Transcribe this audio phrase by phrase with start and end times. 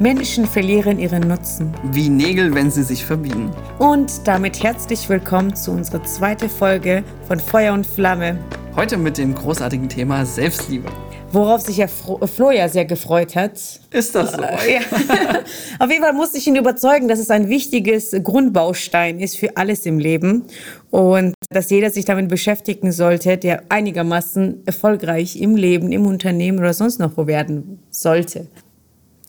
[0.00, 1.74] Menschen verlieren ihren Nutzen.
[1.90, 3.50] Wie Nägel, wenn sie sich verbiegen.
[3.80, 8.38] Und damit herzlich willkommen zu unserer zweiten Folge von Feuer und Flamme.
[8.76, 10.88] Heute mit dem großartigen Thema Selbstliebe.
[11.32, 13.54] Worauf sich ja Flo ja sehr gefreut hat.
[13.90, 14.40] Ist das so?
[14.40, 14.80] Äh, ja.
[15.80, 19.84] Auf jeden Fall musste ich ihn überzeugen, dass es ein wichtiges Grundbaustein ist für alles
[19.84, 20.44] im Leben
[20.90, 26.72] und dass jeder sich damit beschäftigen sollte, der einigermaßen erfolgreich im Leben, im Unternehmen oder
[26.72, 28.46] sonst noch wo werden sollte.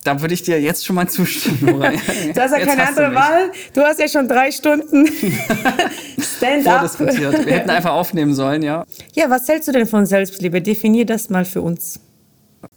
[0.03, 1.59] Da würde ich dir jetzt schon mal zustimmen.
[2.34, 3.52] du hast ja keine andere Wahl.
[3.73, 5.07] Du hast ja schon drei Stunden
[6.38, 6.99] Stand-up.
[6.99, 8.85] Wir hätten einfach aufnehmen sollen, ja.
[9.13, 10.62] Ja, was hältst du denn von Selbstliebe?
[10.62, 11.99] Definier das mal für uns.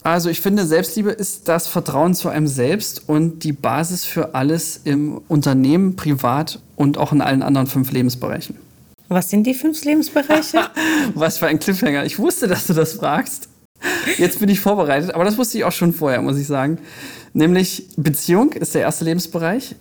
[0.03, 4.80] Also ich finde, Selbstliebe ist das Vertrauen zu einem selbst und die Basis für alles
[4.85, 8.57] im Unternehmen, privat und auch in allen anderen fünf Lebensbereichen.
[9.09, 10.61] Was sind die fünf Lebensbereiche?
[11.15, 12.05] was für ein Cliffhanger.
[12.05, 13.49] Ich wusste, dass du das fragst.
[14.19, 16.79] Jetzt bin ich vorbereitet, aber das wusste ich auch schon vorher, muss ich sagen.
[17.33, 19.75] Nämlich Beziehung ist der erste Lebensbereich,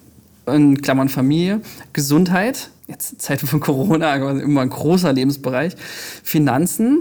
[0.48, 1.62] in Klammern Familie,
[1.94, 5.76] Gesundheit, jetzt Zeiten von Corona, immer ein großer Lebensbereich,
[6.24, 7.00] Finanzen,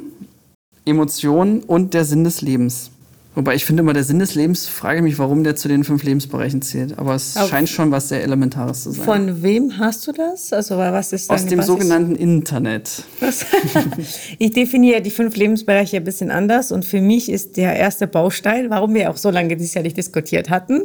[0.85, 2.91] Emotionen und der Sinn des Lebens.
[3.41, 6.03] Wobei ich finde immer, der Sinn des Lebens, frage mich, warum der zu den fünf
[6.03, 6.99] Lebensbereichen zählt.
[6.99, 9.03] Aber es Auf scheint schon was sehr Elementares zu sein.
[9.03, 10.53] Von wem hast du das?
[10.53, 11.67] Also was ist Aus dem Basis?
[11.67, 13.03] sogenannten Internet.
[14.39, 16.71] ich definiere die fünf Lebensbereiche ein bisschen anders.
[16.71, 19.97] Und für mich ist der erste Baustein, warum wir auch so lange dieses Jahr nicht
[19.97, 20.83] diskutiert hatten,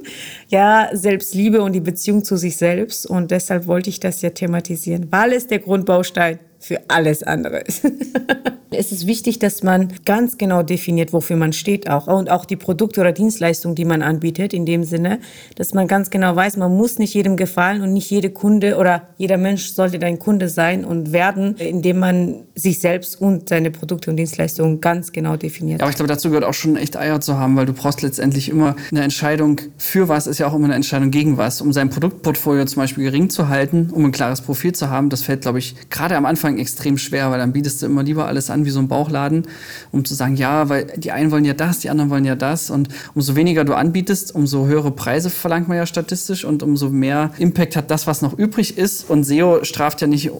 [0.47, 3.05] ja, Selbstliebe und die Beziehung zu sich selbst.
[3.05, 7.63] Und deshalb wollte ich das ja thematisieren, weil es der Grundbaustein für alles andere
[8.77, 12.07] es ist wichtig, dass man ganz genau definiert, wofür man steht auch.
[12.07, 15.19] Und auch die Produkte oder Dienstleistungen, die man anbietet, in dem Sinne,
[15.55, 19.03] dass man ganz genau weiß, man muss nicht jedem gefallen und nicht jede Kunde oder
[19.17, 24.11] jeder Mensch sollte dein Kunde sein und werden, indem man sich selbst und seine Produkte
[24.11, 25.81] und Dienstleistungen ganz genau definiert.
[25.81, 28.49] Aber ich glaube, dazu gehört auch schon echt Eier zu haben, weil du brauchst letztendlich
[28.49, 31.61] immer eine Entscheidung für was, ist ja auch immer eine Entscheidung gegen was.
[31.61, 35.21] Um sein Produktportfolio zum Beispiel gering zu halten, um ein klares Profil zu haben, das
[35.21, 38.49] fällt, glaube ich, gerade am Anfang extrem schwer, weil dann bietest du immer lieber alles
[38.49, 39.47] an wie so ein Bauchladen,
[39.91, 42.69] um zu sagen, ja, weil die einen wollen ja das, die anderen wollen ja das.
[42.69, 47.31] Und umso weniger du anbietest, umso höhere Preise verlangt man ja statistisch und umso mehr
[47.37, 49.09] Impact hat das, was noch übrig ist.
[49.09, 50.31] Und SEO straft ja nicht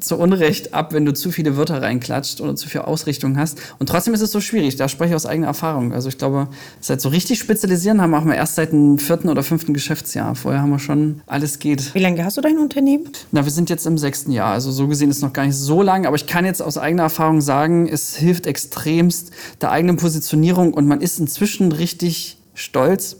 [0.00, 3.58] zu Unrecht ab, wenn du zu viele Wörter reinklatscht oder zu viel Ausrichtung hast.
[3.78, 4.76] Und trotzdem ist es so schwierig.
[4.76, 5.92] Da spreche ich aus eigener Erfahrung.
[5.92, 6.48] Also ich glaube,
[6.80, 10.34] seit so richtig spezialisieren haben wir erst seit dem vierten oder fünften Geschäftsjahr.
[10.34, 11.94] Vorher haben wir schon alles geht.
[11.94, 13.04] Wie lange hast du dein Unternehmen?
[13.32, 14.52] Na, wir sind jetzt im sechsten Jahr.
[14.52, 16.06] Also so gesehen ist noch gar nicht so lang.
[16.06, 20.86] Aber ich kann jetzt aus eigener Erfahrung sagen, es hilft extremst der eigenen Positionierung und
[20.86, 23.16] man ist inzwischen richtig stolz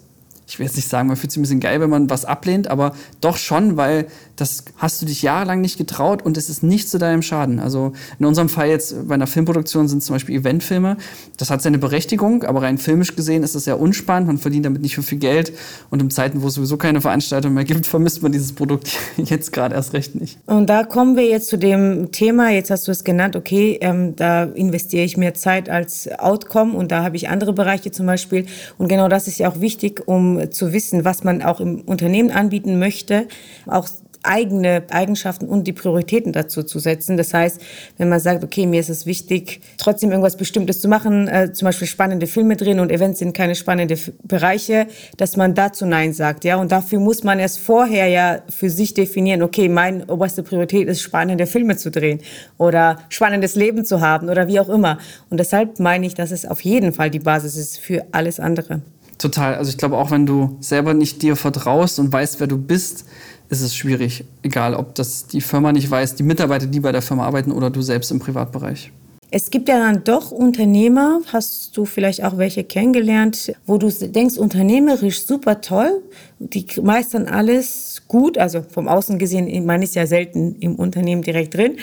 [0.47, 2.69] ich will jetzt nicht sagen, man fühlt sich ein bisschen geil, wenn man was ablehnt,
[2.69, 4.07] aber doch schon, weil
[4.37, 7.61] das hast du dich jahrelang nicht getraut und es ist nicht zu deinem Schaden.
[7.61, 10.97] Also in unserem Fall jetzt bei einer Filmproduktion sind zum Beispiel Eventfilme.
[11.37, 14.27] Das hat seine Berechtigung, aber rein filmisch gesehen ist das sehr unspannend.
[14.27, 15.53] Man verdient damit nicht so viel Geld
[15.91, 19.53] und in Zeiten, wo es sowieso keine Veranstaltung mehr gibt, vermisst man dieses Produkt jetzt
[19.53, 20.39] gerade erst recht nicht.
[20.47, 24.17] Und da kommen wir jetzt zu dem Thema, jetzt hast du es genannt, okay, ähm,
[24.17, 28.47] da investiere ich mehr Zeit als Outcome und da habe ich andere Bereiche zum Beispiel.
[28.79, 32.31] Und genau das ist ja auch wichtig, um zu wissen, was man auch im Unternehmen
[32.31, 33.29] anbieten möchte,
[33.67, 33.89] auch
[34.25, 37.17] eigene Eigenschaften und die Prioritäten dazu zu setzen.
[37.17, 37.61] Das heißt,
[37.99, 41.67] wenn man sagt, okay, mir ist es wichtig, trotzdem irgendwas Bestimmtes zu machen, äh, zum
[41.67, 44.87] Beispiel spannende Filme drehen und Events sind keine spannenden Bereiche,
[45.17, 46.45] dass man dazu Nein sagt.
[46.45, 50.89] Ja, und dafür muss man erst vorher ja für sich definieren, okay, meine oberste Priorität
[50.89, 52.21] ist, spannende Filme zu drehen
[52.59, 54.99] oder spannendes Leben zu haben oder wie auch immer.
[55.31, 58.83] Und deshalb meine ich, dass es auf jeden Fall die Basis ist für alles andere.
[59.19, 59.55] Total.
[59.55, 63.07] Also ich glaube, auch wenn du selber nicht dir vertraust und weißt, wer du bist,
[63.55, 64.25] ist es schwierig.
[64.43, 67.71] Egal, ob das die Firma nicht weiß, die Mitarbeiter, die bei der Firma arbeiten oder
[67.71, 68.91] du selbst im Privatbereich.
[69.31, 74.37] Es gibt ja dann doch Unternehmer, hast du vielleicht auch welche kennengelernt, wo du denkst,
[74.39, 76.03] unternehmerisch super toll,
[76.39, 81.55] die meistern alles gut, also vom Außen gesehen, man ist ja selten im Unternehmen direkt
[81.55, 81.79] drin,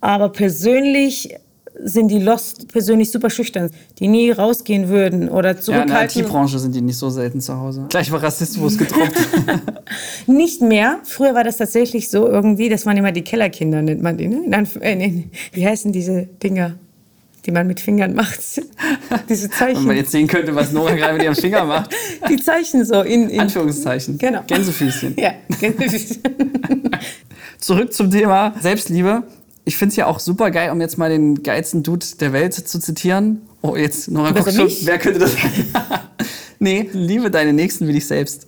[0.00, 1.36] aber persönlich
[1.82, 5.92] sind die Lost persönlich super schüchtern, die nie rausgehen würden oder zurückhalten.
[5.92, 7.86] Ja, in der IT-Branche sind die nicht so selten zu Hause.
[7.88, 9.16] Gleich war Rassismus gedroppt.
[10.26, 11.00] nicht mehr.
[11.04, 14.66] Früher war das tatsächlich so irgendwie, das waren immer die Kellerkinder, nennt man die, ne?
[14.80, 16.76] Äh, wie heißen diese Dinger?
[17.46, 18.40] die man mit Fingern macht.
[19.28, 19.80] Diese Zeichen.
[19.80, 21.90] Wenn man jetzt sehen könnte, was Nora gerade mit ihrem Finger macht.
[22.28, 24.16] Die Zeichen so in, in Anführungszeichen.
[24.16, 24.42] Genau.
[24.46, 25.14] Gänsefüßchen.
[25.18, 26.22] Ja, Gänsefüßchen.
[27.58, 29.24] Zurück zum Thema Selbstliebe
[29.64, 32.54] ich finde es ja auch super geil, um jetzt mal den geilsten Dude der Welt
[32.54, 33.42] zu zitieren.
[33.62, 35.50] Oh, jetzt Nora guckt schon, wer könnte das sein?
[36.58, 38.46] nee, liebe deine Nächsten wie dich selbst.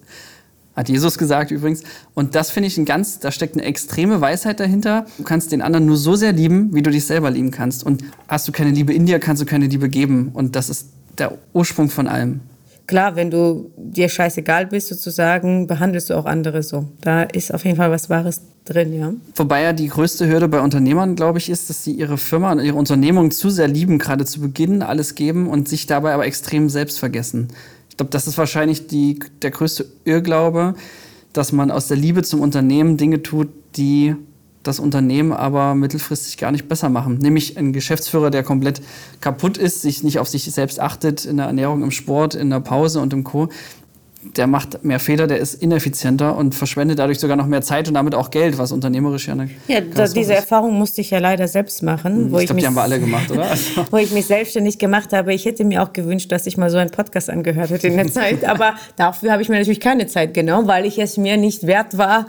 [0.74, 1.82] Hat Jesus gesagt übrigens.
[2.12, 5.06] Und das finde ich ein ganz, da steckt eine extreme Weisheit dahinter.
[5.16, 7.82] Du kannst den anderen nur so sehr lieben, wie du dich selber lieben kannst.
[7.82, 10.32] Und hast du keine Liebe in dir, kannst du keine Liebe geben.
[10.34, 12.40] Und das ist der Ursprung von allem.
[12.86, 16.86] Klar, wenn du dir scheißegal bist, sozusagen, behandelst du auch andere so.
[17.00, 19.12] Da ist auf jeden Fall was Wahres drin, ja.
[19.34, 22.60] Wobei ja die größte Hürde bei Unternehmern, glaube ich, ist, dass sie ihre Firma und
[22.60, 26.68] ihre Unternehmung zu sehr lieben, gerade zu Beginn alles geben und sich dabei aber extrem
[26.68, 27.48] selbst vergessen.
[27.90, 30.74] Ich glaube, das ist wahrscheinlich die, der größte Irrglaube,
[31.32, 34.16] dass man aus der Liebe zum Unternehmen Dinge tut, die
[34.66, 37.18] das Unternehmen aber mittelfristig gar nicht besser machen.
[37.18, 38.82] Nämlich ein Geschäftsführer, der komplett
[39.20, 42.60] kaputt ist, sich nicht auf sich selbst achtet, in der Ernährung, im Sport, in der
[42.60, 43.48] Pause und im Co
[44.36, 47.94] der macht mehr Fehler, der ist ineffizienter und verschwendet dadurch sogar noch mehr Zeit und
[47.94, 51.48] damit auch Geld, was unternehmerisch ja eine Ja, da, diese Erfahrung musste ich ja leider
[51.48, 52.16] selbst machen.
[52.16, 53.46] Hm, wo ich glaube, die haben wir alle gemacht, oder?
[53.56, 53.86] Also.
[53.90, 55.32] wo ich mich selbstständig gemacht habe.
[55.32, 58.06] Ich hätte mir auch gewünscht, dass ich mal so einen Podcast angehört hätte in der
[58.12, 61.66] Zeit, aber dafür habe ich mir natürlich keine Zeit genommen, weil ich es mir nicht
[61.66, 62.26] wert war.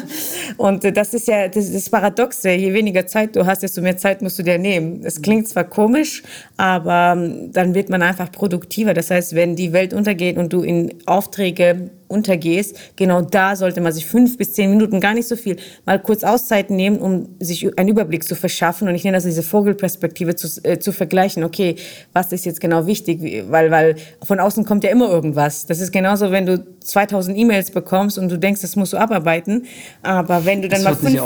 [0.56, 2.50] und das ist ja das, das Paradoxe.
[2.50, 5.02] Je weniger Zeit du hast, desto mehr Zeit musst du dir nehmen.
[5.04, 6.22] Es klingt zwar komisch,
[6.56, 7.16] aber
[7.52, 8.94] dann wird man einfach produktiver.
[8.94, 13.80] Das heißt, wenn die Welt untergeht und du in Auftrag Aufträge untergehst, genau da sollte
[13.80, 17.28] man sich fünf bis zehn Minuten, gar nicht so viel, mal kurz Auszeit nehmen, um
[17.40, 18.86] sich einen Überblick zu verschaffen.
[18.86, 21.42] Und ich nenne das diese Vogelperspektive zu, äh, zu vergleichen.
[21.42, 21.74] Okay,
[22.12, 23.20] was ist jetzt genau wichtig?
[23.48, 25.66] Weil, weil von außen kommt ja immer irgendwas.
[25.66, 29.64] Das ist genauso, wenn du 2000 E-Mails bekommst und du denkst, das musst du abarbeiten.
[30.02, 31.20] Aber wenn du dann das mal fünf,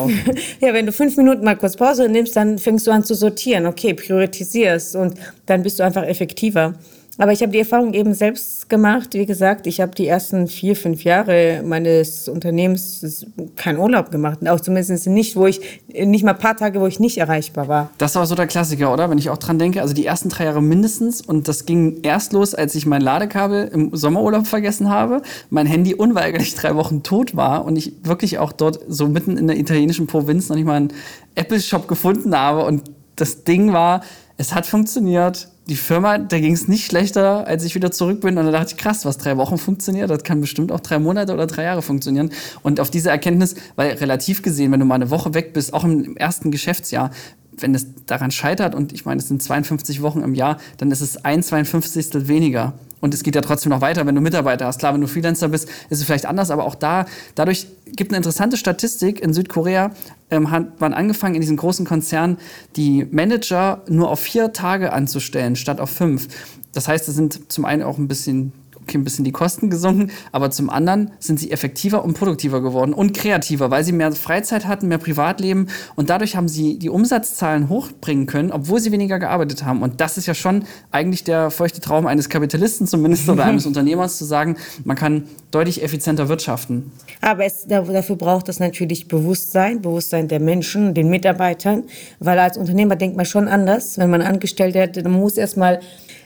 [0.61, 3.67] ja, wenn du fünf Minuten mal kurz Pause nimmst, dann fängst du an zu sortieren.
[3.67, 5.15] Okay, priorisierst und
[5.45, 6.75] dann bist du einfach effektiver.
[7.21, 9.15] Aber ich habe die Erfahrung eben selbst gemacht.
[9.15, 13.27] Wie gesagt, ich habe die ersten vier, fünf Jahre meines Unternehmens
[13.57, 14.49] keinen Urlaub gemacht.
[14.49, 17.91] Auch zumindest nicht, wo ich, nicht mal ein paar Tage, wo ich nicht erreichbar war.
[17.99, 19.11] Das war so der Klassiker, oder?
[19.11, 19.83] Wenn ich auch dran denke.
[19.83, 21.21] Also die ersten drei Jahre mindestens.
[21.21, 25.23] Und das ging erst los, als ich mein Ladekabel im Sommerurlaub vergessen habe.
[25.51, 27.65] Mein Handy unweigerlich drei Wochen tot war.
[27.65, 30.93] Und ich wirklich auch dort so mitten in der italienischen Provinz noch nicht mal einen
[31.35, 32.65] Apple-Shop gefunden habe.
[32.65, 32.85] Und
[33.17, 34.03] das Ding war,
[34.37, 38.39] es hat funktioniert die Firma, da ging es nicht schlechter, als ich wieder zurück bin.
[38.39, 41.35] Und da dachte ich, krass, was drei Wochen funktioniert, das kann bestimmt auch drei Monate
[41.35, 42.31] oder drei Jahre funktionieren.
[42.63, 45.85] Und auf diese Erkenntnis, weil relativ gesehen, wenn du mal eine Woche weg bist, auch
[45.85, 47.11] im ersten Geschäftsjahr,
[47.59, 51.03] wenn es daran scheitert, und ich meine, es sind 52 Wochen im Jahr, dann ist
[51.03, 52.29] es ein 52.
[52.29, 52.75] weniger.
[53.01, 54.79] Und es geht ja trotzdem noch weiter, wenn du Mitarbeiter hast.
[54.79, 58.17] Klar, wenn du Freelancer bist, ist es vielleicht anders, aber auch da, dadurch gibt eine
[58.17, 59.21] interessante Statistik.
[59.21, 59.93] In Südkorea
[60.31, 62.39] ähm, hat man angefangen, in diesen großen Konzernen
[62.77, 66.29] die Manager nur auf vier Tage anzustellen, statt auf fünf.
[66.73, 68.53] Das heißt, es sind zum einen auch ein bisschen
[68.95, 73.15] ein bisschen die Kosten gesunken, aber zum anderen sind sie effektiver und produktiver geworden und
[73.15, 78.27] kreativer, weil sie mehr Freizeit hatten, mehr Privatleben und dadurch haben sie die Umsatzzahlen hochbringen
[78.27, 79.83] können, obwohl sie weniger gearbeitet haben.
[79.83, 84.19] Und das ist ja schon eigentlich der feuchte Traum eines Kapitalisten zumindest oder eines Unternehmers
[84.19, 86.93] zu sagen, man kann deutlich effizienter wirtschaften.
[87.21, 91.85] Aber es, dafür braucht es natürlich Bewusstsein, Bewusstsein der Menschen, den Mitarbeitern,
[92.19, 93.99] weil als Unternehmer denkt man schon anders.
[93.99, 95.81] Wenn man Angestellte hat, dann muss erstmal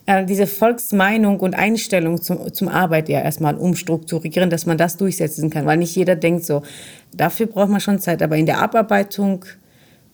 [0.06, 5.50] äh, diese Volksmeinung und Einstellung zum, zum Arbeit ja erstmal umstrukturieren, dass man das durchsetzen
[5.50, 6.62] kann, weil nicht jeder denkt so.
[7.14, 9.44] Dafür braucht man schon Zeit, aber in der Abarbeitung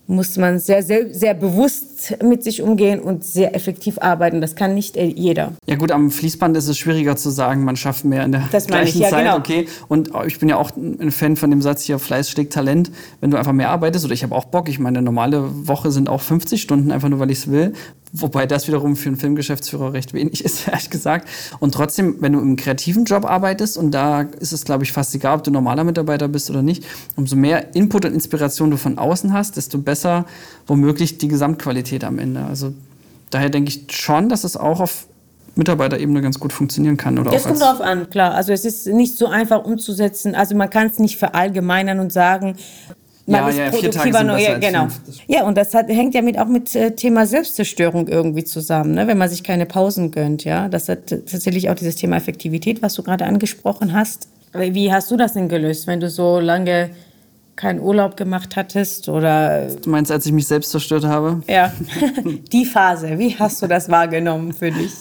[0.08, 4.40] muss man sehr, sehr, sehr bewusst mit sich umgehen und sehr effektiv arbeiten.
[4.40, 5.52] Das kann nicht jeder.
[5.66, 8.66] Ja gut, am Fließband ist es schwieriger zu sagen, man schafft mehr in der das
[8.66, 9.24] gleichen ja, Zeit.
[9.24, 9.36] Genau.
[9.36, 9.68] Okay.
[9.88, 12.90] Und ich bin ja auch ein Fan von dem Satz hier, Fleiß schlägt Talent.
[13.20, 15.90] Wenn du einfach mehr arbeitest, oder ich habe auch Bock, ich meine, eine normale Woche
[15.90, 17.74] sind auch 50 Stunden, einfach nur weil ich es will.
[18.12, 21.28] Wobei das wiederum für einen Filmgeschäftsführer recht wenig ist, ehrlich gesagt.
[21.60, 25.14] Und trotzdem, wenn du im kreativen Job arbeitest, und da ist es, glaube ich, fast
[25.14, 26.84] egal, ob du normaler Mitarbeiter bist oder nicht,
[27.16, 30.24] umso mehr Input und Inspiration du von außen hast, desto besser
[30.66, 32.44] womöglich die Gesamtqualität am Ende.
[32.44, 32.72] Also
[33.30, 35.06] daher denke ich schon, dass es auch auf
[35.58, 37.18] Mitarbeiterebene ganz gut funktionieren kann.
[37.18, 38.32] Oder das kommt darauf an, klar.
[38.32, 40.34] Also es ist nicht so einfach umzusetzen.
[40.34, 42.56] Also man kann es nicht verallgemeinern und sagen,
[43.28, 44.88] man ja, ist ja, produktiver nur, ja, genau.
[45.26, 49.06] Ja, und das hat, hängt ja mit, auch mit äh, Thema Selbstzerstörung irgendwie zusammen, ne?
[49.06, 50.44] wenn man sich keine Pausen gönnt.
[50.44, 54.28] Ja, das hat tatsächlich auch dieses Thema Effektivität, was du gerade angesprochen hast.
[54.54, 56.90] Wie hast du das denn gelöst, wenn du so lange
[57.54, 59.66] keinen Urlaub gemacht hattest oder?
[59.66, 61.42] Du meinst, als ich mich selbst zerstört habe?
[61.48, 61.72] Ja,
[62.52, 63.18] die Phase.
[63.18, 64.92] Wie hast du das wahrgenommen für dich?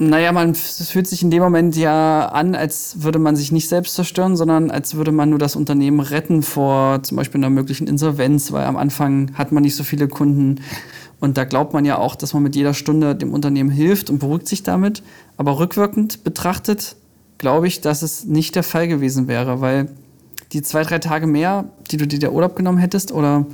[0.00, 3.94] Naja, man, fühlt sich in dem Moment ja an, als würde man sich nicht selbst
[3.94, 8.52] zerstören, sondern als würde man nur das Unternehmen retten vor zum Beispiel einer möglichen Insolvenz,
[8.52, 10.60] weil am Anfang hat man nicht so viele Kunden.
[11.18, 14.20] Und da glaubt man ja auch, dass man mit jeder Stunde dem Unternehmen hilft und
[14.20, 15.02] beruhigt sich damit.
[15.36, 16.94] Aber rückwirkend betrachtet
[17.38, 19.88] glaube ich, dass es nicht der Fall gewesen wäre, weil
[20.52, 23.46] die zwei, drei Tage mehr, die du dir der Urlaub genommen hättest oder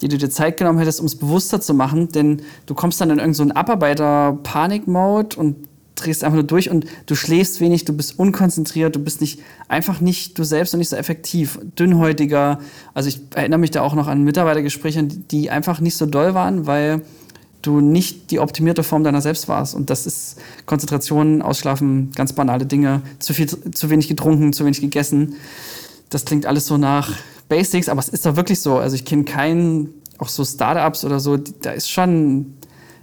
[0.00, 3.10] die du dir Zeit genommen hättest, um es bewusster zu machen, denn du kommst dann
[3.10, 5.56] in irgendeinen so Abarbeiter-Panik-Mode und
[5.96, 10.00] drehst einfach nur durch und du schläfst wenig, du bist unkonzentriert, du bist nicht einfach
[10.00, 12.60] nicht du selbst und nicht so effektiv, dünnhäutiger.
[12.94, 16.66] Also ich erinnere mich da auch noch an Mitarbeitergespräche, die einfach nicht so doll waren,
[16.66, 17.02] weil
[17.62, 19.74] du nicht die optimierte Form deiner selbst warst.
[19.74, 20.36] Und das ist
[20.66, 25.34] Konzentration, Ausschlafen, ganz banale Dinge, zu viel, zu wenig getrunken, zu wenig gegessen.
[26.10, 27.12] Das klingt alles so nach
[27.48, 28.76] Basics, aber es ist doch wirklich so.
[28.76, 29.88] Also ich kenne keinen,
[30.18, 32.54] auch so Startups oder so, da ist schon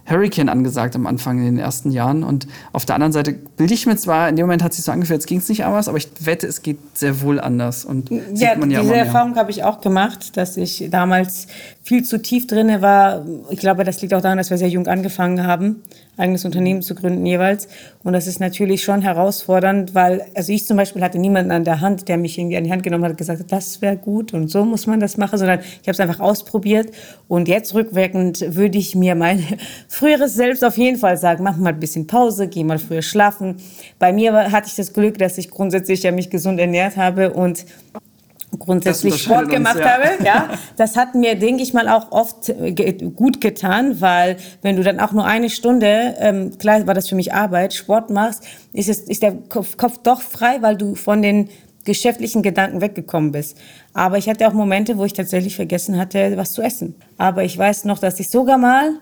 [0.06, 2.24] Hurricane angesagt am Anfang in den ersten Jahren.
[2.24, 4.84] Und auf der anderen Seite bilde ich mir zwar, in dem Moment hat es sich
[4.84, 7.84] so angefühlt, es ging es nicht anders, aber ich wette, es geht sehr wohl anders.
[7.84, 11.46] Und ja, ja diese Erfahrung habe ich auch gemacht, dass ich damals
[11.84, 13.24] viel zu tief drin war.
[13.50, 15.82] Ich glaube, das liegt auch daran, dass wir sehr jung angefangen haben
[16.16, 17.68] eigenes Unternehmen zu gründen jeweils.
[18.02, 21.80] Und das ist natürlich schon herausfordernd, weil, also ich zum Beispiel hatte niemanden an der
[21.80, 24.48] Hand, der mich irgendwie an die Hand genommen hat und gesagt das wäre gut und
[24.48, 26.90] so muss man das machen, sondern ich habe es einfach ausprobiert.
[27.28, 29.44] Und jetzt rückwirkend würde ich mir mein
[29.88, 33.56] früheres Selbst auf jeden Fall sagen, mach mal ein bisschen Pause, geh mal früher schlafen.
[33.98, 37.64] Bei mir hatte ich das Glück, dass ich grundsätzlich ja mich gesund ernährt habe und
[38.58, 39.90] grundsätzlich Sport gemacht uns, ja.
[39.90, 40.24] habe.
[40.24, 42.52] Ja, das hat mir, denke ich mal, auch oft
[43.14, 47.14] gut getan, weil wenn du dann auch nur eine Stunde, ähm, klar war das für
[47.14, 51.22] mich Arbeit, Sport machst, ist, es, ist der Kopf, Kopf doch frei, weil du von
[51.22, 51.48] den
[51.84, 53.58] geschäftlichen Gedanken weggekommen bist.
[53.92, 56.94] Aber ich hatte auch Momente, wo ich tatsächlich vergessen hatte, was zu essen.
[57.18, 58.98] Aber ich weiß noch, dass ich sogar mal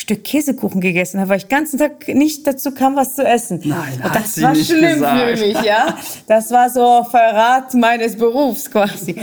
[0.00, 3.60] Stück Käsekuchen gegessen habe, weil ich den ganzen Tag nicht dazu kam, was zu essen.
[3.64, 5.38] Nein, und das war schlimm gesagt.
[5.38, 5.94] für mich, ja.
[6.26, 9.16] Das war so Verrat meines Berufs quasi.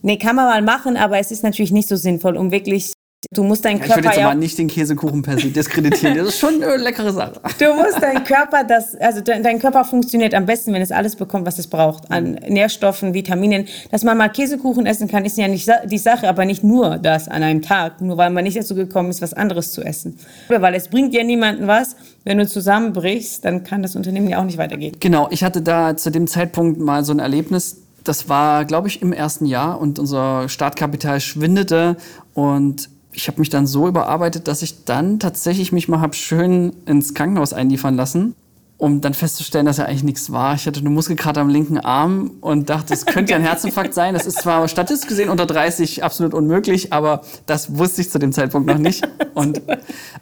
[0.00, 2.92] Nee, kann man mal machen, aber es ist natürlich nicht so sinnvoll, um wirklich
[3.30, 4.00] Du musst deinen Körper.
[4.00, 6.16] Ich würde jetzt aber nicht den Käsekuchen per se diskreditieren.
[6.16, 7.40] Das ist schon eine leckere Sache.
[7.58, 11.46] Du musst deinen Körper, das, also dein Körper funktioniert am besten, wenn es alles bekommt,
[11.46, 12.10] was es braucht.
[12.10, 13.66] An Nährstoffen, Vitaminen.
[13.90, 17.28] Dass man mal Käsekuchen essen kann, ist ja nicht die Sache, aber nicht nur das
[17.28, 18.00] an einem Tag.
[18.00, 20.18] Nur weil man nicht dazu gekommen ist, was anderes zu essen.
[20.48, 21.94] Weil es bringt ja niemandem was.
[22.24, 24.96] Wenn du zusammenbrichst, dann kann das Unternehmen ja auch nicht weitergehen.
[24.98, 25.28] Genau.
[25.30, 27.78] Ich hatte da zu dem Zeitpunkt mal so ein Erlebnis.
[28.02, 31.96] Das war, glaube ich, im ersten Jahr und unser Startkapital schwindete
[32.34, 36.74] und ich habe mich dann so überarbeitet, dass ich dann tatsächlich mich mal hab schön
[36.86, 38.34] ins Krankenhaus einliefern lassen,
[38.78, 40.54] um dann festzustellen, dass ja eigentlich nichts war.
[40.54, 44.14] Ich hatte eine Muskelkater am linken Arm und dachte, es könnte ja ein Herzinfarkt sein.
[44.14, 48.32] Das ist zwar statistisch gesehen unter 30 absolut unmöglich, aber das wusste ich zu dem
[48.32, 49.06] Zeitpunkt noch nicht.
[49.34, 49.62] Und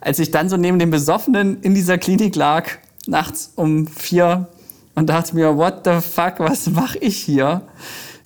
[0.01, 2.69] als ich dann so neben dem Besoffenen in dieser Klinik lag,
[3.07, 4.49] nachts um vier
[4.95, 7.63] und dachte mir, what the fuck, was mache ich hier?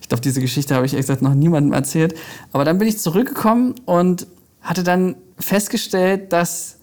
[0.01, 2.15] Ich glaube, diese Geschichte habe ich ehrlich gesagt noch niemandem erzählt.
[2.51, 4.27] Aber dann bin ich zurückgekommen und
[4.65, 6.79] hatte dann festgestellt, dass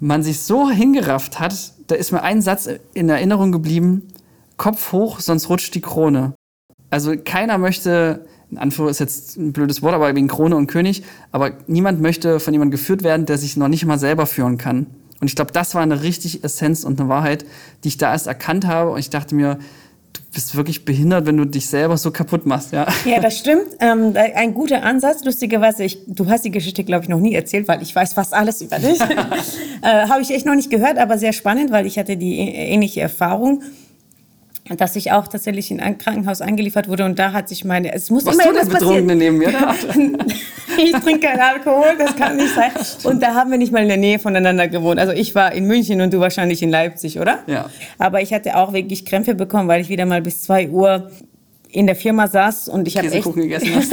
[0.00, 1.54] man sich so hingerafft hat,
[1.86, 4.08] da ist mir ein Satz in Erinnerung geblieben,
[4.56, 6.34] Kopf hoch, sonst rutscht die Krone.
[6.90, 11.04] Also keiner möchte, in Anführung ist jetzt ein blödes Wort, aber wegen Krone und König,
[11.30, 14.86] aber niemand möchte von jemandem geführt werden, der sich noch nicht mal selber führen kann.
[15.20, 17.44] Und ich glaube, das war eine richtig Essenz und eine Wahrheit,
[17.84, 18.90] die ich da erst erkannt habe.
[18.90, 19.60] Und ich dachte mir,
[20.32, 22.86] bist wirklich behindert, wenn du dich selber so kaputt machst, ja.
[23.04, 23.66] Ja, das stimmt.
[23.80, 25.24] Ähm, ein guter Ansatz.
[25.24, 28.32] Lustigerweise, ich, du hast die Geschichte, glaube ich, noch nie erzählt, weil ich weiß fast
[28.32, 29.00] alles über dich.
[29.82, 33.00] äh, Habe ich echt noch nicht gehört, aber sehr spannend, weil ich hatte die ähnliche
[33.00, 33.62] Erfahrung
[34.76, 38.10] dass ich auch tatsächlich in ein Krankenhaus eingeliefert wurde und da hat sich meine es
[38.10, 39.52] muss Was immer du der Betrunkene neben mir
[40.78, 42.70] ich trinke keinen Alkohol das kann nicht sein
[43.04, 45.66] und da haben wir nicht mal in der Nähe voneinander gewohnt also ich war in
[45.66, 49.68] München und du wahrscheinlich in Leipzig oder ja aber ich hatte auch wirklich Krämpfe bekommen
[49.68, 51.10] weil ich wieder mal bis zwei Uhr
[51.72, 53.92] in der Firma saß und ich habe echt gegessen hast.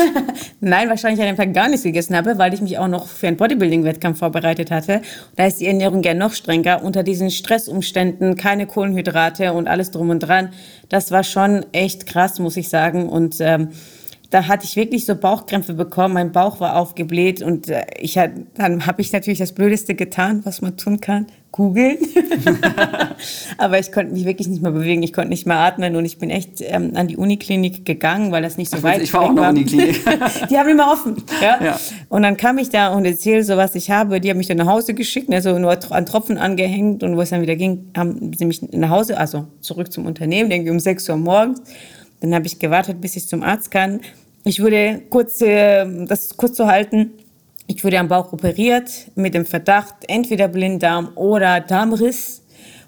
[0.60, 3.28] Nein, wahrscheinlich an dem Tag gar nichts gegessen habe, weil ich mich auch noch für
[3.28, 5.02] einen Bodybuilding-Wettkampf vorbereitet hatte.
[5.38, 10.10] Da ist die Ernährung ja noch strenger unter diesen Stressumständen, keine Kohlenhydrate und alles drum
[10.10, 10.50] und dran.
[10.90, 13.08] Das war schon echt krass, muss ich sagen.
[13.08, 13.70] Und ähm,
[14.30, 16.14] da hatte ich wirklich so Bauchkrämpfe bekommen.
[16.14, 20.42] Mein Bauch war aufgebläht und äh, ich hat, dann habe ich natürlich das Blödeste getan,
[20.44, 21.98] was man tun kann googeln.
[23.58, 26.18] Aber ich konnte mich wirklich nicht mehr bewegen, ich konnte nicht mehr atmen und ich
[26.18, 29.22] bin echt ähm, an die Uniklinik gegangen, weil das nicht so Ach, weit Ich war
[29.22, 30.02] auch noch in die Klinik.
[30.50, 31.16] die haben immer offen.
[31.42, 31.64] Ja?
[31.64, 31.80] ja?
[32.08, 34.22] Und dann kam ich da und erzähle so, was ich habe.
[34.22, 37.32] Die haben mich dann nach Hause geschickt, also nur an Tropfen angehängt und wo es
[37.32, 41.10] dann wieder ging, haben sie mich nach Hause, also zurück zum Unternehmen, denke um 6
[41.10, 41.62] Uhr morgens.
[42.22, 44.02] Dann habe ich gewartet, bis ich zum Arzt kann.
[44.44, 47.12] Ich würde kurz, äh, das kurz zu halten,
[47.68, 52.42] ich wurde am Bauch operiert mit dem Verdacht, entweder Blinddarm oder Darmriss.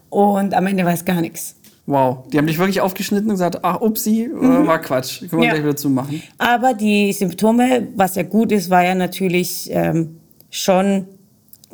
[0.10, 1.56] Und am Ende war es gar nichts.
[1.86, 4.66] Wow, die haben dich wirklich aufgeschnitten und gesagt, ach, upsi, äh, mhm.
[4.66, 5.52] war Quatsch, können wir ja.
[5.52, 6.24] gleich wieder zumachen.
[6.38, 10.18] Aber die Symptome, was ja gut ist, war ja natürlich ähm,
[10.50, 11.08] schon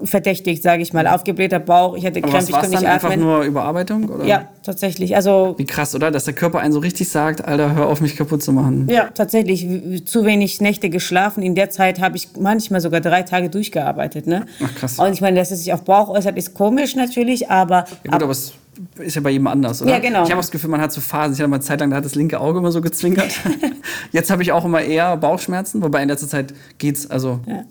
[0.04, 1.08] verdächtig, sage ich mal.
[1.08, 2.92] Aufgeblähter Bauch, ich hatte Krämpfe, ich konnte nicht atmen.
[2.92, 4.10] einfach nur Überarbeitung?
[4.10, 4.26] Oder?
[4.26, 5.16] Ja, tatsächlich.
[5.16, 6.12] Also, Wie krass, oder?
[6.12, 8.88] Dass der Körper einen so richtig sagt, Alter, hör auf, mich kaputt zu machen.
[8.90, 9.68] Ja, tatsächlich.
[10.06, 11.42] Zu wenig Nächte geschlafen.
[11.44, 14.28] In der Zeit habe ich manchmal sogar drei Tage durchgearbeitet.
[14.28, 14.46] Ne?
[14.64, 15.00] Ach, krass.
[15.00, 17.86] Und ich meine, dass es sich auf Bauch äußert, ist komisch natürlich, aber...
[18.04, 18.54] Ja, gut, aber es
[19.00, 19.92] ist ja bei jedem anders, oder?
[19.92, 20.24] Ja, genau.
[20.24, 21.34] Ich habe das Gefühl, man hat so Phasen.
[21.34, 23.32] Ich hatte mal eine Zeit lang, da hat das linke Auge immer so gezwinkert.
[24.12, 27.10] Jetzt habe ich auch immer eher Bauchschmerzen, wobei in letzter Zeit geht's.
[27.10, 27.64] Also ja.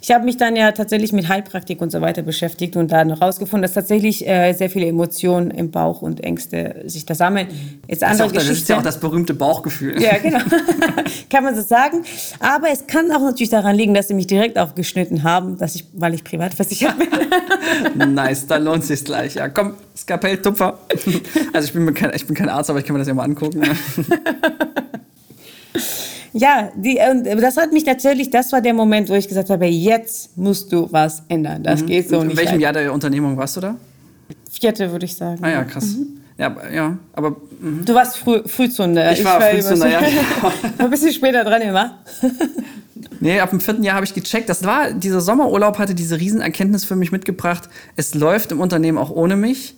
[0.00, 3.62] Ich habe mich dann ja tatsächlich mit Heilpraktik und so weiter beschäftigt und dann herausgefunden,
[3.62, 7.48] dass tatsächlich äh, sehr viele Emotionen im Bauch und Ängste sich da sammeln.
[7.86, 10.00] Ist andere das, ist das ist ja auch das berühmte Bauchgefühl.
[10.00, 10.40] Ja, genau.
[11.30, 12.04] kann man so sagen.
[12.40, 15.86] Aber es kann auch natürlich daran liegen, dass sie mich direkt aufgeschnitten haben, dass ich,
[15.92, 18.14] weil ich privat versichert bin.
[18.14, 19.34] nice, dann lohnt sich gleich.
[19.34, 20.78] Ja, komm, Skalpell, Tupfer.
[21.52, 23.24] Also ich bin, kein, ich bin kein Arzt, aber ich kann mir das ja mal
[23.24, 23.62] angucken.
[26.32, 29.66] Ja, die, und das hat mich natürlich, das war der Moment, wo ich gesagt habe,
[29.66, 31.62] jetzt musst du was ändern.
[31.62, 31.86] Das mhm.
[31.86, 32.38] geht so In nicht.
[32.38, 33.76] In welchem Jahr der Unternehmung warst du da?
[34.50, 35.42] Vierte, würde ich sagen.
[35.42, 35.96] Ah ja, krass.
[35.96, 36.20] Mhm.
[36.38, 37.30] Ja, ja, aber.
[37.60, 37.84] Mh.
[37.84, 39.10] Du warst früh, Frühzünder.
[39.12, 40.00] Ich, ich war, war Frühzünder, ja.
[40.78, 41.98] ein bisschen später dran immer.
[43.20, 44.48] Nee, ab dem vierten Jahr habe ich gecheckt.
[44.48, 47.68] Das war, dieser Sommerurlaub hatte diese Riesenerkenntnis für mich mitgebracht.
[47.96, 49.76] Es läuft im Unternehmen auch ohne mich.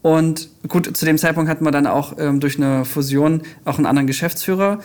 [0.00, 3.86] Und gut, zu dem Zeitpunkt hatten wir dann auch ähm, durch eine Fusion auch einen
[3.86, 4.78] anderen Geschäftsführer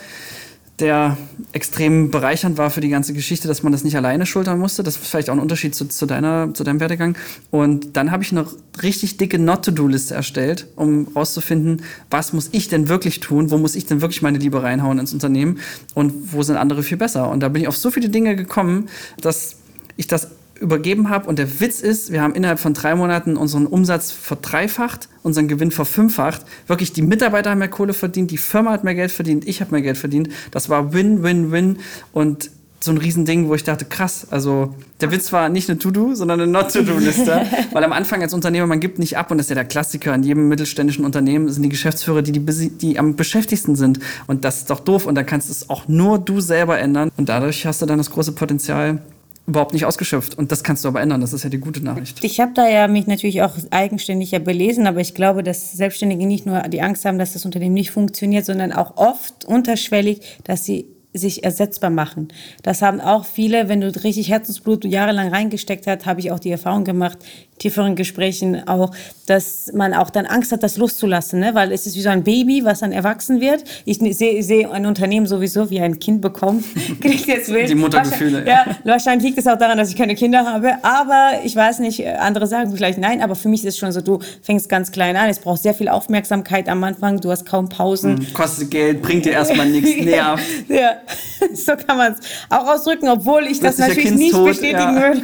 [0.80, 1.16] der
[1.52, 4.82] extrem bereichernd war für die ganze Geschichte, dass man das nicht alleine schultern musste.
[4.82, 7.16] Das ist vielleicht auch ein Unterschied zu, zu, deiner, zu deinem Werdegang.
[7.50, 8.46] Und dann habe ich eine
[8.82, 13.86] richtig dicke Not-to-Do-Liste erstellt, um rauszufinden, was muss ich denn wirklich tun, wo muss ich
[13.86, 15.60] denn wirklich meine Liebe reinhauen ins Unternehmen
[15.94, 17.30] und wo sind andere viel besser.
[17.30, 18.88] Und da bin ich auf so viele Dinge gekommen,
[19.20, 19.56] dass
[19.96, 20.28] ich das
[20.64, 21.28] übergeben habe.
[21.28, 25.70] Und der Witz ist, wir haben innerhalb von drei Monaten unseren Umsatz verdreifacht, unseren Gewinn
[25.70, 26.42] verfünffacht.
[26.66, 29.70] Wirklich, die Mitarbeiter haben mehr Kohle verdient, die Firma hat mehr Geld verdient, ich habe
[29.70, 30.30] mehr Geld verdient.
[30.50, 31.78] Das war Win, Win, Win.
[32.12, 32.50] Und
[32.84, 36.40] so ein Riesending, wo ich dachte, krass, also der Witz war nicht eine To-Do, sondern
[36.40, 37.46] eine Not-To-Do-Liste.
[37.72, 40.14] Weil am Anfang als Unternehmer, man gibt nicht ab und das ist ja der Klassiker
[40.14, 44.00] in jedem mittelständischen Unternehmen, sind die Geschäftsführer, die, die, die am beschäftigsten sind.
[44.26, 47.10] Und das ist doch doof und da kannst du es auch nur du selber ändern.
[47.16, 49.00] Und dadurch hast du dann das große Potenzial,
[49.46, 50.38] überhaupt nicht ausgeschöpft.
[50.38, 51.20] Und das kannst du aber ändern.
[51.20, 52.24] Das ist ja die gute Nachricht.
[52.24, 56.46] Ich habe da ja mich natürlich auch eigenständiger belesen, aber ich glaube, dass Selbstständige nicht
[56.46, 60.86] nur die Angst haben, dass das Unternehmen nicht funktioniert, sondern auch oft unterschwellig, dass sie
[61.14, 62.28] sich ersetzbar machen.
[62.62, 66.50] Das haben auch viele, wenn du richtig Herzensblut jahrelang reingesteckt hast, habe ich auch die
[66.50, 67.18] Erfahrung gemacht,
[67.58, 68.90] tieferen Gesprächen auch,
[69.26, 71.54] dass man auch dann Angst hat, das loszulassen, ne?
[71.54, 73.64] weil es ist wie so ein Baby, was dann erwachsen wird.
[73.84, 76.64] Ich sehe seh ein Unternehmen sowieso wie ein Kind bekommt.
[77.00, 77.68] Kriegt jetzt wild.
[77.68, 78.44] Die Muttergefühle.
[78.46, 78.66] Ja.
[78.66, 82.06] ja, wahrscheinlich liegt es auch daran, dass ich keine Kinder habe, aber ich weiß nicht,
[82.06, 85.16] andere sagen vielleicht nein, aber für mich ist es schon so, du fängst ganz klein
[85.16, 88.18] an, es braucht sehr viel Aufmerksamkeit am Anfang, du hast kaum Pausen.
[88.18, 90.42] Hm, kostet Geld, bringt dir erstmal nichts, nervt.
[90.68, 90.96] ja,
[91.54, 92.18] so kann man es
[92.50, 95.02] auch ausdrücken, obwohl ich das, das natürlich nicht bestätigen ja.
[95.02, 95.22] würde.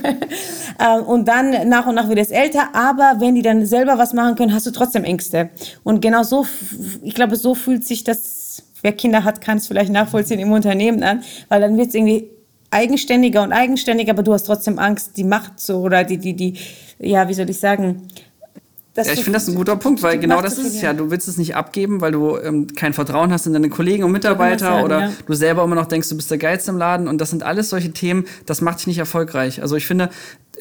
[0.78, 4.12] Ähm, und dann nach und nach wird es älter, aber wenn die dann selber was
[4.12, 5.50] machen können, hast du trotzdem Ängste.
[5.82, 6.46] Und genau so,
[7.02, 11.02] ich glaube, so fühlt sich das, wer Kinder hat, kann es vielleicht nachvollziehen im Unternehmen
[11.02, 12.30] an, weil dann wird es irgendwie
[12.70, 16.54] eigenständiger und eigenständiger, aber du hast trotzdem Angst, die Macht so oder die, die, die,
[16.98, 18.08] ja, wie soll ich sagen,
[18.96, 20.92] ja, ich finde das ein guter Punkt, weil genau das ist es ja.
[20.92, 24.12] Du willst es nicht abgeben, weil du ähm, kein Vertrauen hast in deine Kollegen und
[24.12, 25.12] Mitarbeiter sagen, oder ja.
[25.26, 27.06] du selber immer noch denkst, du bist der Geilste im Laden.
[27.06, 29.62] Und das sind alles solche Themen, das macht dich nicht erfolgreich.
[29.62, 30.10] Also ich finde,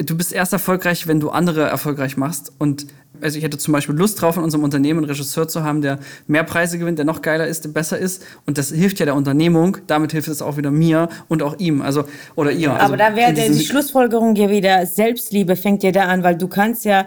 [0.04, 2.52] du bist erst erfolgreich, wenn du andere erfolgreich machst.
[2.58, 2.88] Und
[3.22, 6.00] also ich hätte zum Beispiel Lust drauf, in unserem Unternehmen einen Regisseur zu haben, der
[6.28, 8.24] mehr Preise gewinnt, der noch geiler ist, der besser ist.
[8.46, 9.78] Und das hilft ja der Unternehmung.
[9.88, 11.82] Damit hilft es auch wieder mir und auch ihm.
[11.82, 12.72] Also, oder ihr.
[12.72, 16.48] Also, Aber da wäre die Schlussfolgerung ja wieder, Selbstliebe fängt ja da an, weil du
[16.48, 17.06] kannst ja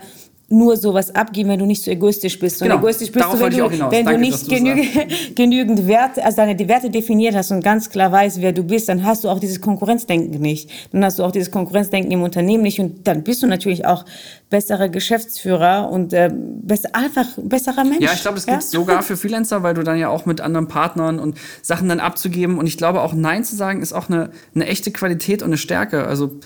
[0.53, 2.61] nur sowas abgeben, wenn du nicht so egoistisch bist.
[2.61, 2.81] Und genau.
[2.81, 4.83] egoistisch bist Darauf du, wenn, du, wenn Danke, du nicht genü
[5.35, 9.05] genügend Werte, also deine Werte definiert hast und ganz klar weißt, wer du bist, dann
[9.05, 10.71] hast du auch dieses Konkurrenzdenken nicht.
[10.93, 14.05] Dann hast du auch dieses Konkurrenzdenken im Unternehmen nicht und dann bist du natürlich auch
[14.51, 18.03] besserer Geschäftsführer und äh, besser, einfach besserer Mensch.
[18.03, 18.53] Ja, ich glaube, das ja?
[18.55, 22.01] gibt sogar für Freelancer, weil du dann ja auch mit anderen Partnern und Sachen dann
[22.01, 25.49] abzugeben und ich glaube auch Nein zu sagen ist auch eine, eine echte Qualität und
[25.49, 26.07] eine Stärke.
[26.07, 26.38] Also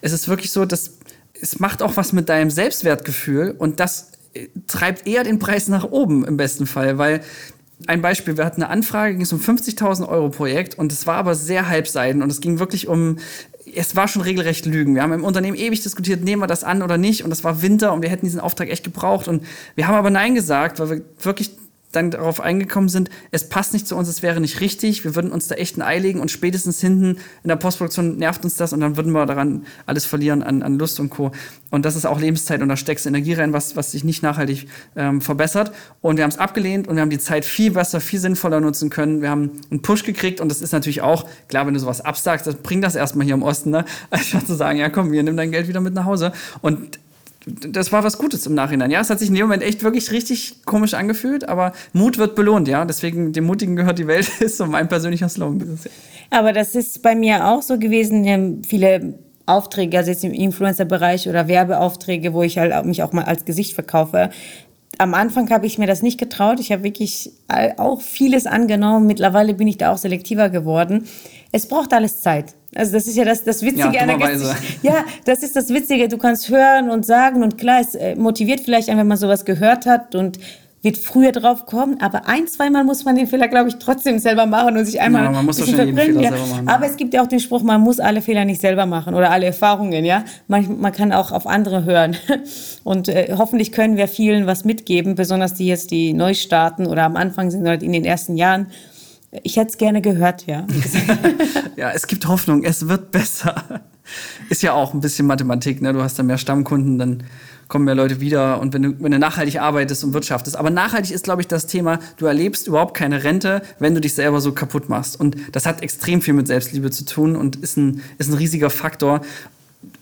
[0.00, 0.98] es ist wirklich so, dass
[1.42, 5.84] es macht auch was mit deinem Selbstwertgefühl und das äh, treibt eher den Preis nach
[5.84, 7.20] oben im besten Fall, weil
[7.88, 11.16] ein Beispiel, wir hatten eine Anfrage, ging es um 50.000 Euro Projekt und es war
[11.16, 13.18] aber sehr halbseiden und es ging wirklich um,
[13.74, 14.94] es war schon regelrecht Lügen.
[14.94, 17.60] Wir haben im Unternehmen ewig diskutiert, nehmen wir das an oder nicht und es war
[17.60, 19.42] Winter und wir hätten diesen Auftrag echt gebraucht und
[19.74, 21.50] wir haben aber Nein gesagt, weil wir wirklich
[21.92, 25.30] dann darauf eingekommen sind, es passt nicht zu uns, es wäre nicht richtig, wir würden
[25.30, 28.72] uns da echt ein Ei legen und spätestens hinten in der Postproduktion nervt uns das
[28.72, 31.32] und dann würden wir daran alles verlieren an, an Lust und Co.
[31.70, 34.68] Und das ist auch Lebenszeit und da steckst Energie rein, was, was sich nicht nachhaltig
[34.96, 35.72] ähm, verbessert.
[36.00, 38.90] Und wir haben es abgelehnt und wir haben die Zeit viel besser, viel sinnvoller nutzen
[38.90, 39.22] können.
[39.22, 42.46] Wir haben einen Push gekriegt und das ist natürlich auch, klar, wenn du sowas absagst,
[42.46, 43.84] dann bring das erstmal hier im Osten, ne?
[44.10, 46.32] Anstatt zu sagen, ja komm, wir nehmen dein Geld wieder mit nach Hause.
[46.60, 46.98] Und
[47.46, 48.90] das war was Gutes im Nachhinein.
[48.90, 52.34] Ja, es hat sich in dem Moment echt wirklich richtig komisch angefühlt, aber Mut wird
[52.36, 52.84] belohnt, ja.
[52.84, 55.78] Deswegen, dem Mutigen gehört die Welt, ist so mein persönlicher Slogan.
[56.30, 58.62] Aber das ist bei mir auch so gewesen.
[58.64, 63.44] Viele Aufträge, also jetzt im Influencer-Bereich oder Werbeaufträge, wo ich halt mich auch mal als
[63.44, 64.30] Gesicht verkaufe.
[64.98, 66.60] Am Anfang habe ich mir das nicht getraut.
[66.60, 67.32] Ich habe wirklich
[67.76, 69.06] auch vieles angenommen.
[69.06, 71.06] Mittlerweile bin ich da auch selektiver geworden.
[71.50, 72.54] Es braucht alles Zeit.
[72.74, 74.56] Also das ist ja das, das Witzige ja, an der Gäste.
[74.82, 76.08] Ja, das ist das Witzige.
[76.08, 79.44] Du kannst hören und sagen und klar, es äh, motiviert vielleicht einen, wenn man sowas
[79.44, 80.38] gehört hat und
[80.82, 84.46] wird früher drauf kommen, aber ein, zweimal muss man den Fehler, glaube ich, trotzdem selber
[84.46, 85.22] machen und sich einmal.
[85.22, 86.30] Ja, man muss wahrscheinlich jeden Fehler ja.
[86.30, 86.68] selber machen.
[86.68, 89.30] Aber es gibt ja auch den Spruch, man muss alle Fehler nicht selber machen oder
[89.30, 90.24] alle Erfahrungen, ja.
[90.48, 92.16] Man, man kann auch auf andere hören.
[92.84, 97.04] Und äh, hoffentlich können wir vielen was mitgeben, besonders die jetzt, die neu starten oder
[97.04, 98.66] am Anfang sind oder in den ersten Jahren.
[99.42, 100.66] Ich hätte es gerne gehört, ja.
[101.76, 103.80] ja, es gibt Hoffnung, es wird besser.
[104.50, 105.94] Ist ja auch ein bisschen Mathematik, ne?
[105.94, 107.22] Du hast dann mehr Stammkunden, dann
[107.66, 110.56] kommen mehr Leute wieder und wenn du, wenn du nachhaltig arbeitest und wirtschaftest.
[110.56, 114.12] Aber nachhaltig ist, glaube ich, das Thema, du erlebst überhaupt keine Rente, wenn du dich
[114.12, 115.18] selber so kaputt machst.
[115.18, 118.68] Und das hat extrem viel mit Selbstliebe zu tun und ist ein, ist ein riesiger
[118.68, 119.22] Faktor.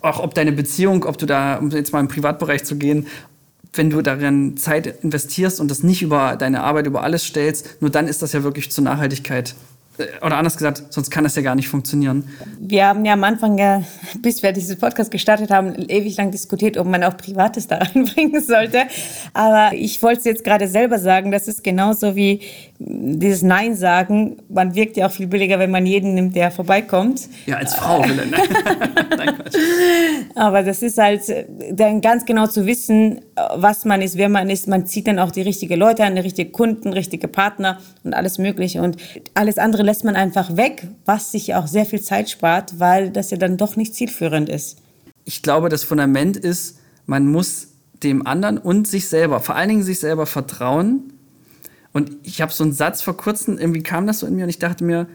[0.03, 3.07] Auch ob deine Beziehung, ob du da, um jetzt mal im Privatbereich zu gehen,
[3.73, 7.91] wenn du darin Zeit investierst und das nicht über deine Arbeit, über alles stellst, nur
[7.91, 9.55] dann ist das ja wirklich zur Nachhaltigkeit
[10.23, 12.25] oder anders gesagt, sonst kann das ja gar nicht funktionieren.
[12.59, 13.83] Wir haben ja am Anfang, ja,
[14.23, 18.43] bis wir dieses Podcast gestartet haben, ewig lang diskutiert, ob man auch Privates da reinbringen
[18.43, 18.83] sollte.
[19.33, 22.41] Aber ich wollte es jetzt gerade selber sagen, das ist genauso wie
[22.79, 24.39] dieses Nein sagen.
[24.49, 27.29] Man wirkt ja auch viel billiger, wenn man jeden nimmt, der vorbeikommt.
[27.47, 28.37] Ja, als Frau will ne?
[30.35, 31.23] Aber das ist halt
[31.73, 33.21] dann ganz genau zu wissen,
[33.55, 34.69] was man ist, wer man ist.
[34.69, 38.39] Man zieht dann auch die richtigen Leute an, die richtigen Kunden, richtige Partner und alles
[38.39, 38.81] Mögliche.
[38.83, 38.97] Und
[39.35, 43.33] alles andere lässt man einfach weg, was sich auch sehr viel Zeit spart, weil das
[43.33, 44.79] ja dann doch nicht zielführend ist.
[45.25, 47.71] Ich glaube, das Fundament ist, man muss
[48.05, 51.13] dem anderen und sich selber, vor allen Dingen sich selber vertrauen.
[51.93, 54.51] Und ich habe so einen Satz vor kurzem, irgendwie kam das so in mir und
[54.51, 55.09] ich dachte mir,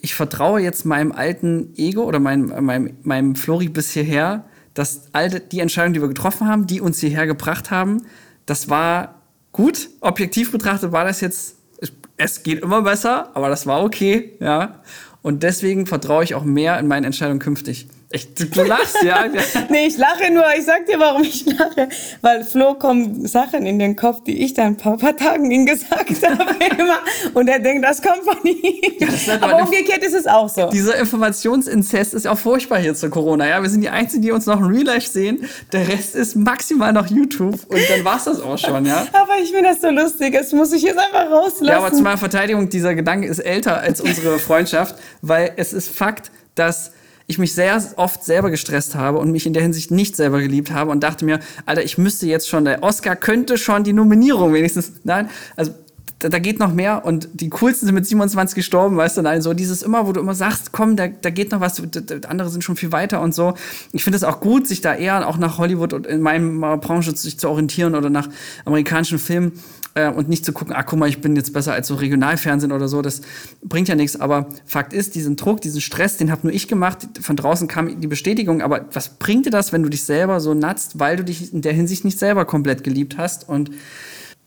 [0.00, 5.28] ich vertraue jetzt meinem alten Ego oder meinem, meinem, meinem Flori bis hierher, dass all
[5.28, 8.06] die Entscheidungen, die wir getroffen haben, die uns hierher gebracht haben,
[8.46, 9.20] das war
[9.52, 9.90] gut.
[10.00, 11.57] Objektiv betrachtet war das jetzt
[12.18, 14.82] es geht immer besser, aber das war okay, ja.
[15.22, 17.88] Und deswegen vertraue ich auch mehr in meine Entscheidung künftig.
[18.10, 19.26] Ich, du, lachst, ja.
[19.68, 20.44] nee, ich lache nur.
[20.56, 21.90] Ich sag dir, warum ich lache.
[22.22, 26.10] Weil Flo kommen Sachen in den Kopf, die ich dann ein paar, Tagen ihm gesagt
[26.22, 27.00] habe immer.
[27.34, 28.94] Und er denkt, das kommt von ihm.
[28.98, 30.70] Ja, aber umgekehrt ist es auch so.
[30.70, 33.46] Dieser Informationsinzest ist auch furchtbar hier zu Corona.
[33.46, 35.46] Ja, wir sind die Einzigen, die uns noch in Real Life sehen.
[35.72, 37.60] Der Rest ist maximal noch YouTube.
[37.68, 39.06] Und dann war es das auch schon, ja.
[39.12, 40.32] aber ich finde das so lustig.
[40.32, 41.66] Das muss ich jetzt einfach rauslassen.
[41.66, 44.96] Ja, aber zu meiner Verteidigung, dieser Gedanke ist älter als unsere Freundschaft.
[45.20, 46.92] Weil es ist Fakt, dass
[47.28, 50.72] ich mich sehr oft selber gestresst habe und mich in der Hinsicht nicht selber geliebt
[50.72, 54.54] habe und dachte mir, Alter, ich müsste jetzt schon, der Oscar könnte schon die Nominierung
[54.54, 55.72] wenigstens, nein, also
[56.20, 59.42] da, da, geht noch mehr und die coolsten sind mit 27 gestorben, weißt du, nein,
[59.42, 61.80] so dieses immer, wo du immer sagst, komm, da, da geht noch was,
[62.26, 63.54] andere sind schon viel weiter und so.
[63.92, 67.14] Ich finde es auch gut, sich da eher auch nach Hollywood und in meiner Branche
[67.14, 68.28] sich zu orientieren oder nach
[68.64, 69.52] amerikanischen Filmen
[69.98, 72.72] äh, und nicht zu gucken, ah, guck mal, ich bin jetzt besser als so Regionalfernsehen
[72.72, 73.22] oder so, das
[73.62, 74.20] bringt ja nichts.
[74.20, 77.08] Aber Fakt ist, diesen Druck, diesen Stress, den habe nur ich gemacht.
[77.20, 78.62] Von draußen kam die Bestätigung.
[78.62, 81.62] Aber was bringt dir das, wenn du dich selber so natzt, weil du dich in
[81.62, 83.70] der Hinsicht nicht selber komplett geliebt hast und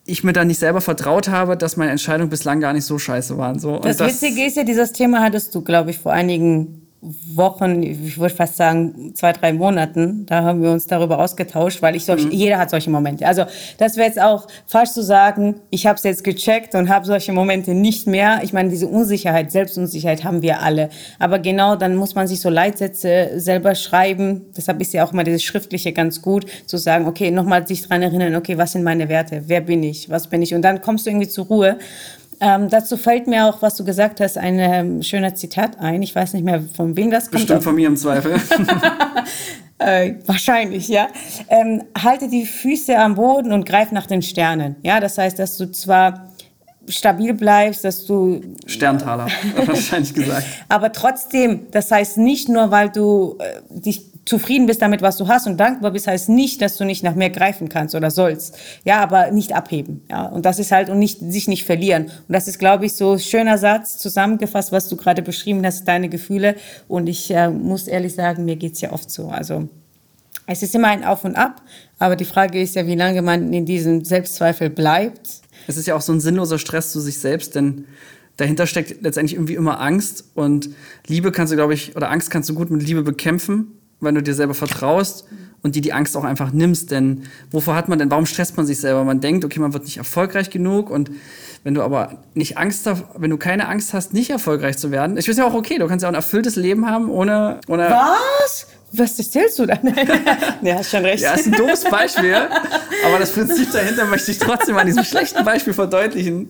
[0.06, 3.38] ich mir dann nicht selber vertraut habe, dass meine Entscheidungen bislang gar nicht so scheiße
[3.38, 3.60] waren.
[3.60, 3.80] So.
[3.80, 8.20] das, das Witzige ist ja, dieses Thema hattest du, glaube ich, vor einigen Wochen, ich
[8.20, 12.28] würde fast sagen zwei, drei Monaten, da haben wir uns darüber ausgetauscht, weil ich solche,
[12.28, 12.32] mhm.
[12.32, 13.26] jeder hat solche Momente.
[13.26, 13.46] Also
[13.80, 17.34] das wäre jetzt auch falsch zu sagen, ich habe es jetzt gecheckt und habe solche
[17.34, 18.42] Momente nicht mehr.
[18.44, 20.90] Ich meine, diese Unsicherheit, Selbstunsicherheit haben wir alle.
[21.18, 24.46] Aber genau, dann muss man sich so Leitsätze selber schreiben.
[24.56, 28.04] Deshalb ist ja auch mal dieses Schriftliche ganz gut, zu sagen, okay, nochmal sich dran
[28.04, 29.44] erinnern, okay, was sind meine Werte?
[29.48, 30.08] Wer bin ich?
[30.12, 30.54] Was bin ich?
[30.54, 31.80] Und dann kommst du irgendwie zur Ruhe.
[32.44, 36.02] Ähm, dazu fällt mir auch, was du gesagt hast, ein ähm, schöner Zitat ein.
[36.02, 37.44] Ich weiß nicht mehr, von wem das kommt.
[37.44, 38.34] Bestimmt von mir im Zweifel.
[39.78, 41.08] äh, wahrscheinlich, ja.
[41.50, 44.76] Ähm, halte die Füße am Boden und greif nach den Sternen.
[44.82, 46.31] Ja, das heißt, dass du zwar
[46.88, 49.28] stabil bleibst, dass du Sterntaler
[49.66, 50.46] wahrscheinlich gesagt.
[50.70, 55.28] Aber trotzdem, das heißt nicht nur, weil du äh, dich zufrieden bist damit, was du
[55.28, 58.58] hast und dankbar bist, heißt nicht, dass du nicht nach mehr greifen kannst oder sollst.
[58.84, 60.02] Ja, aber nicht abheben.
[60.10, 62.06] Ja, und das ist halt und nicht sich nicht verlieren.
[62.06, 65.88] Und das ist, glaube ich, so ein schöner Satz zusammengefasst, was du gerade beschrieben hast,
[65.88, 66.56] deine Gefühle.
[66.88, 69.30] Und ich äh, muss ehrlich sagen, mir geht's ja oft so.
[69.30, 69.68] Also
[70.46, 71.62] es ist immer ein Auf und Ab,
[71.98, 75.41] aber die Frage ist ja, wie lange man in diesem Selbstzweifel bleibt.
[75.68, 77.86] Es ist ja auch so ein sinnloser Stress zu sich selbst, denn
[78.38, 80.70] dahinter steckt letztendlich irgendwie immer Angst und
[81.08, 83.68] Liebe kannst du, glaube ich, oder Angst kannst du gut mit Liebe bekämpfen
[84.02, 85.26] wenn du dir selber vertraust
[85.62, 86.92] und dir die Angst auch einfach nimmst.
[86.92, 89.04] Denn wovor hat man denn, warum stresst man sich selber?
[89.04, 91.12] Man denkt, okay, man wird nicht erfolgreich genug und
[91.64, 95.30] wenn du aber nicht Angst wenn du keine Angst hast, nicht erfolgreich zu werden, ich
[95.30, 97.60] weiß ja auch okay, du kannst ja auch ein erfülltes Leben haben ohne.
[97.68, 98.68] ohne Was?
[98.94, 99.80] Was erzählst du dann?
[100.62, 101.24] ja, hast schon recht.
[101.24, 102.36] Ja, ist ein doofes Beispiel,
[103.06, 106.50] aber das Prinzip dahinter möchte ich trotzdem an diesem schlechten Beispiel verdeutlichen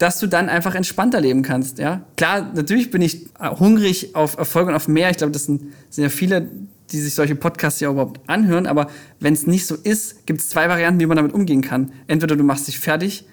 [0.00, 1.78] dass du dann einfach entspannter leben kannst.
[1.78, 2.00] Ja?
[2.16, 5.10] Klar, natürlich bin ich hungrig auf Erfolg und auf mehr.
[5.10, 6.48] Ich glaube, das sind, sind ja viele,
[6.90, 8.66] die sich solche Podcasts ja überhaupt anhören.
[8.66, 11.92] Aber wenn es nicht so ist, gibt es zwei Varianten, wie man damit umgehen kann.
[12.06, 13.26] Entweder du machst dich fertig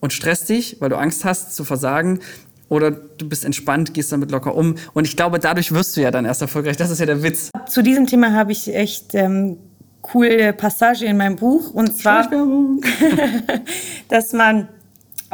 [0.00, 2.20] und stresst dich, weil du Angst hast zu versagen.
[2.68, 4.76] Oder du bist entspannt, gehst damit locker um.
[4.94, 6.76] Und ich glaube, dadurch wirst du ja dann erst erfolgreich.
[6.76, 7.50] Das ist ja der Witz.
[7.68, 9.58] Zu diesem Thema habe ich echt ähm,
[10.02, 11.70] coole Passage in meinem Buch.
[11.70, 12.30] Und zwar,
[14.08, 14.68] dass man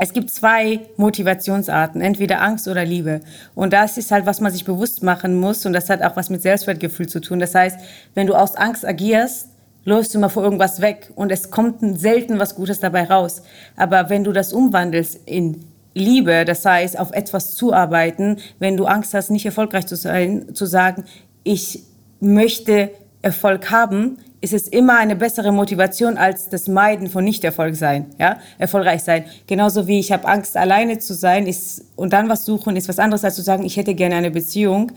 [0.02, 3.20] es gibt zwei Motivationsarten, entweder Angst oder Liebe.
[3.54, 5.66] Und das ist halt, was man sich bewusst machen muss.
[5.66, 7.38] Und das hat auch was mit Selbstwertgefühl zu tun.
[7.38, 7.78] Das heißt,
[8.14, 9.48] wenn du aus Angst agierst,
[9.84, 13.42] läufst du immer vor irgendwas weg und es kommt selten was Gutes dabei raus.
[13.76, 15.64] Aber wenn du das umwandelst in
[15.94, 20.66] Liebe, das heißt, auf etwas zuarbeiten, wenn du Angst hast, nicht erfolgreich zu sein, zu
[20.66, 21.04] sagen,
[21.42, 21.82] ich
[22.20, 22.90] möchte
[23.22, 28.38] Erfolg haben, ist es immer eine bessere Motivation als das Meiden von Nicht-Erfolg sein, ja,
[28.58, 29.24] erfolgreich sein.
[29.46, 32.98] Genauso wie ich habe Angst, alleine zu sein ist, und dann was suchen, ist was
[32.98, 34.92] anderes als zu sagen, ich hätte gerne eine Beziehung.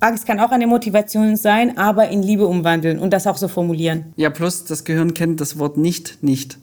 [0.00, 4.12] Angst kann auch eine Motivation sein, aber in Liebe umwandeln und das auch so formulieren.
[4.16, 6.58] Ja, plus das Gehirn kennt das Wort nicht nicht.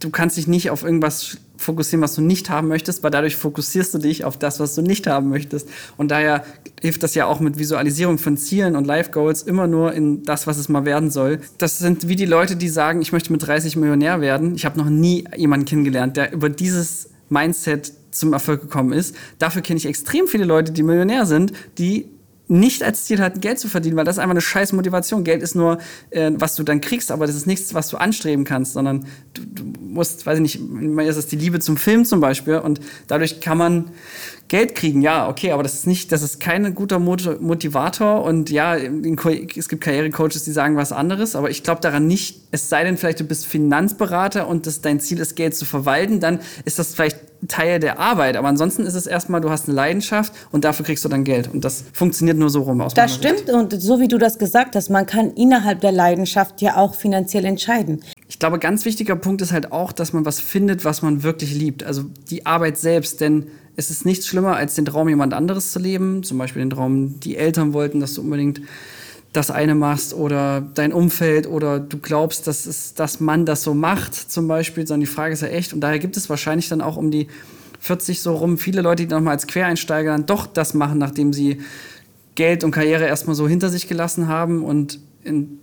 [0.00, 3.92] Du kannst dich nicht auf irgendwas fokussieren, was du nicht haben möchtest, weil dadurch fokussierst
[3.92, 5.68] du dich auf das, was du nicht haben möchtest.
[5.96, 6.44] Und daher
[6.80, 10.46] hilft das ja auch mit Visualisierung von Zielen und Life Goals immer nur in das,
[10.46, 11.40] was es mal werden soll.
[11.58, 14.54] Das sind wie die Leute, die sagen, ich möchte mit 30 Millionär werden.
[14.54, 19.14] Ich habe noch nie jemanden kennengelernt, der über dieses Mindset zum Erfolg gekommen ist.
[19.38, 22.06] Dafür kenne ich extrem viele Leute, die Millionär sind, die
[22.48, 25.24] nicht als Ziel hatten, Geld zu verdienen, weil das ist einfach eine scheiß Motivation.
[25.24, 25.78] Geld ist nur,
[26.10, 29.42] äh, was du dann kriegst, aber das ist nichts, was du anstreben kannst, sondern du,
[29.44, 33.40] du musst, weiß ich nicht, ist es die Liebe zum Film zum Beispiel und dadurch
[33.40, 33.90] kann man
[34.48, 38.76] Geld kriegen, ja, okay, aber das ist nicht, das ist kein guter Motivator und ja,
[38.76, 42.96] es gibt Karrierecoaches, die sagen was anderes, aber ich glaube daran nicht, es sei denn
[42.96, 46.94] vielleicht, du bist Finanzberater und das, dein Ziel ist, Geld zu verwalten, dann ist das
[46.94, 50.86] vielleicht Teil der Arbeit, aber ansonsten ist es erstmal, du hast eine Leidenschaft und dafür
[50.86, 53.50] kriegst du dann Geld und das funktioniert nur so rum aus Das stimmt Sicht.
[53.50, 57.44] und so wie du das gesagt hast, man kann innerhalb der Leidenschaft ja auch finanziell
[57.44, 58.02] entscheiden.
[58.28, 61.52] Ich glaube, ganz wichtiger Punkt ist halt auch, dass man was findet, was man wirklich
[61.52, 65.72] liebt, also die Arbeit selbst, denn es ist nichts schlimmer, als den Traum jemand anderes
[65.72, 66.22] zu leben.
[66.22, 68.62] Zum Beispiel den Traum, die Eltern wollten, dass du unbedingt
[69.32, 73.74] das eine machst oder dein Umfeld oder du glaubst, dass, es, dass man das so
[73.74, 75.74] macht, zum Beispiel, sondern die Frage ist ja echt.
[75.74, 77.28] Und daher gibt es wahrscheinlich dann auch um die
[77.80, 81.60] 40 so rum viele Leute, die nochmal als Quereinsteiger dann doch das machen, nachdem sie
[82.34, 85.58] Geld und Karriere erstmal so hinter sich gelassen haben und in,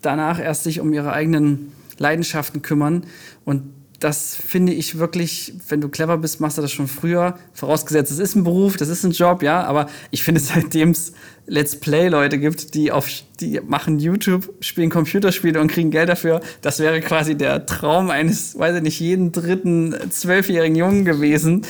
[0.00, 3.04] danach erst sich um ihre eigenen Leidenschaften kümmern.
[3.44, 3.64] Und
[4.00, 7.38] das finde ich wirklich, wenn du clever bist, machst du das schon früher.
[7.52, 9.62] Vorausgesetzt, es ist ein Beruf, das ist ein Job, ja.
[9.64, 11.12] Aber ich finde, seitdem es
[11.46, 13.08] Let's Play-Leute gibt, die auf,
[13.40, 18.58] die machen YouTube, spielen Computerspiele und kriegen Geld dafür, das wäre quasi der Traum eines,
[18.58, 21.66] weiß ich nicht, jeden dritten zwölfjährigen Jungen gewesen.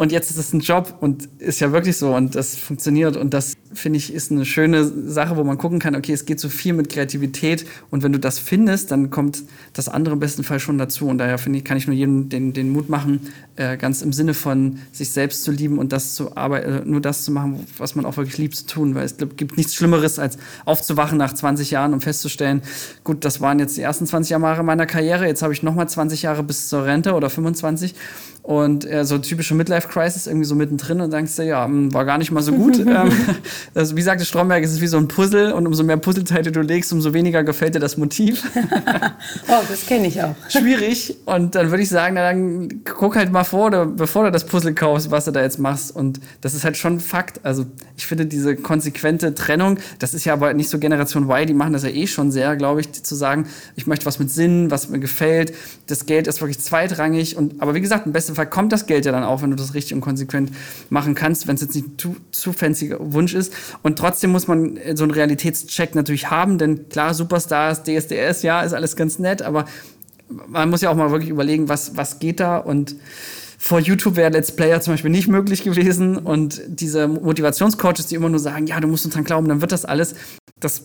[0.00, 3.34] Und jetzt ist es ein Job und ist ja wirklich so und das funktioniert und
[3.34, 6.48] das finde ich ist eine schöne Sache, wo man gucken kann, okay, es geht so
[6.48, 9.42] viel mit Kreativität und wenn du das findest, dann kommt
[9.74, 11.06] das andere im besten Fall schon dazu.
[11.06, 14.14] Und daher finde ich, kann ich nur jedem den, den Mut machen, äh, ganz im
[14.14, 17.66] Sinne von sich selbst zu lieben und das zu arbeiten, äh, nur das zu machen,
[17.76, 21.34] was man auch wirklich liebt zu tun, weil es gibt nichts Schlimmeres als aufzuwachen nach
[21.34, 22.62] 20 Jahren und festzustellen,
[23.04, 25.86] gut, das waren jetzt die ersten 20 Jahre meiner Karriere, jetzt habe ich noch mal
[25.86, 27.94] 20 Jahre bis zur Rente oder 25
[28.42, 32.18] und äh, so typische Midlife-Crisis irgendwie so mittendrin und denkst du, ja, hm, war gar
[32.18, 32.78] nicht mal so gut.
[32.86, 33.12] ähm,
[33.74, 36.62] also, wie sagte Stromberg, es ist wie so ein Puzzle und umso mehr Puzzleteile du
[36.62, 38.42] legst, umso weniger gefällt dir das Motiv.
[39.48, 40.34] oh, das kenne ich auch.
[40.48, 41.16] Schwierig.
[41.26, 44.46] Und dann würde ich sagen, na, dann guck halt mal vor, oder, bevor du das
[44.46, 45.94] Puzzle kaufst, was du da jetzt machst.
[45.94, 47.40] Und das ist halt schon Fakt.
[47.44, 51.54] Also ich finde diese konsequente Trennung, das ist ja aber nicht so Generation Y, die
[51.54, 54.70] machen das ja eh schon sehr, glaube ich, zu sagen, ich möchte was mit Sinn,
[54.70, 55.54] was mir gefällt.
[55.86, 57.36] Das Geld ist wirklich zweitrangig.
[57.36, 59.50] Und, aber wie gesagt, im besten besten Fall kommt das Geld ja dann auch, wenn
[59.50, 60.50] du das richtig und konsequent
[60.88, 63.52] machen kannst, wenn es jetzt nicht zu, zu fancy Wunsch ist.
[63.82, 68.72] Und trotzdem muss man so einen Realitätscheck natürlich haben, denn klar, Superstars, DSDS, ja, ist
[68.72, 69.66] alles ganz nett, aber
[70.46, 72.58] man muss ja auch mal wirklich überlegen, was, was geht da?
[72.58, 72.94] Und
[73.58, 76.16] vor YouTube wäre Let's Player zum Beispiel nicht möglich gewesen.
[76.16, 79.72] Und diese Motivationscoaches, die immer nur sagen, ja, du musst uns dran glauben, dann wird
[79.72, 80.14] das alles,
[80.60, 80.84] das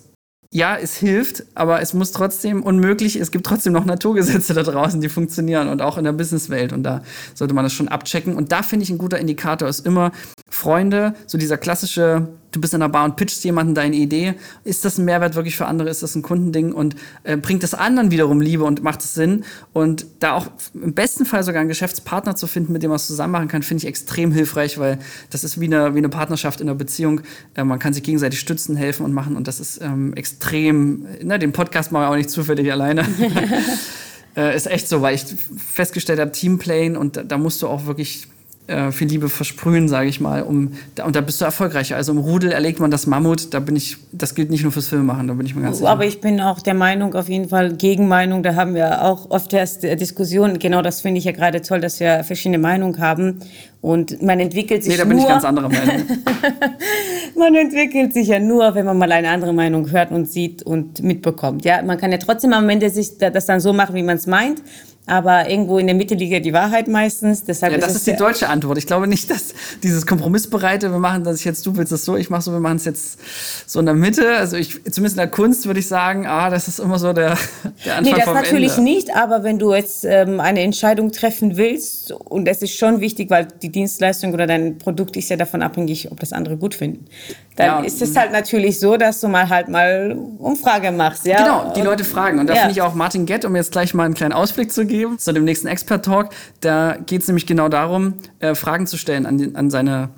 [0.55, 5.01] ja, es hilft, aber es muss trotzdem unmöglich, es gibt trotzdem noch Naturgesetze da draußen,
[5.01, 8.37] die funktionieren und auch in der Businesswelt und da sollte man das schon abchecken.
[8.37, 10.13] Und da finde ich ein guter Indikator ist immer
[10.49, 14.35] Freunde, so dieser klassische du bist in einer Bar und pitchst jemanden deine Idee.
[14.63, 15.89] Ist das ein Mehrwert wirklich für andere?
[15.89, 16.71] Ist das ein Kundending?
[16.71, 19.43] Und äh, bringt es anderen wiederum Liebe und macht es Sinn?
[19.73, 23.07] Und da auch im besten Fall sogar einen Geschäftspartner zu finden, mit dem man es
[23.07, 26.61] zusammen machen kann, finde ich extrem hilfreich, weil das ist wie eine, wie eine Partnerschaft
[26.61, 27.21] in einer Beziehung.
[27.55, 29.35] Äh, man kann sich gegenseitig stützen, helfen und machen.
[29.35, 33.05] Und das ist ähm, extrem, ne, den Podcast machen wir auch nicht zufällig alleine.
[34.37, 37.85] Äh, ist echt so, weil ich festgestellt habe, Teamplayen und da, da musst du auch
[37.85, 38.27] wirklich
[38.67, 40.73] äh, viel Liebe versprühen, sage ich mal, um
[41.03, 41.95] und da bist du erfolgreicher.
[41.95, 44.87] Also im Rudel erlegt man das Mammut, da bin ich, das gilt nicht nur fürs
[44.87, 45.89] Filmemachen, da bin ich mir ganz sicher.
[45.89, 49.53] Aber ich bin auch der Meinung, auf jeden Fall Gegenmeinung, da haben wir auch oft
[49.53, 50.59] erst Diskussionen.
[50.59, 53.39] Genau das finde ich ja gerade toll, dass wir verschiedene Meinungen haben
[53.85, 56.07] und man entwickelt sich Nee, da nur, bin ich ganz anderer Meinung.
[57.37, 61.03] man entwickelt sich ja nur, wenn man mal eine andere Meinung hört und sieht und
[61.03, 61.65] mitbekommt.
[61.65, 64.25] Ja, man kann ja trotzdem am Ende sich das dann so machen, wie man es
[64.25, 64.63] meint.
[65.07, 67.43] Aber irgendwo in der Mitte liegt ja die Wahrheit meistens.
[67.43, 68.79] Deshalb Ja, das es ist die deutsche Antwort.
[68.79, 72.31] Ich glaube nicht, dass dieses Kompromissbereite, wir machen das jetzt, du willst es so, ich
[72.31, 73.19] mache so, wir machen es jetzt
[73.67, 74.35] so in der Mitte.
[74.35, 77.37] Also ich, zumindest in der Kunst würde ich sagen, ah, das ist immer so der,
[77.85, 78.89] der Anfang Nee, das natürlich Ende.
[78.89, 83.29] nicht, aber wenn du jetzt ähm, eine Entscheidung treffen willst, und es ist schon wichtig,
[83.29, 87.05] weil die Dienstleistung oder dein Produkt ist ja davon abhängig, ob das andere gut finden,
[87.57, 91.25] dann Ja, ist es halt natürlich so, dass du mal halt mal Umfrage machst.
[91.25, 91.37] Ja?
[91.43, 92.39] Genau, die Leute fragen.
[92.39, 92.61] Und da Ja.
[92.61, 95.33] finde ich auch Martin Gett, um jetzt gleich mal einen kleinen Ausblick zu geben, zu
[95.33, 96.29] dem nächsten Expert-Talk,
[96.61, 100.09] da geht es nämlich genau darum, äh, Fragen zu stellen an, den, an seine